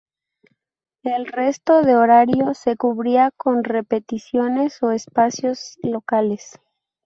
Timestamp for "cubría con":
2.75-3.63